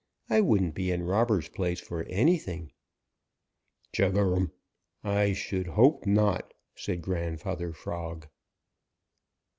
[0.31, 2.71] I wouldn't be in Robber's place for anything."
[3.93, 4.51] "Chug a rum!
[5.03, 8.27] I should hope not!" said Grandfather Frog.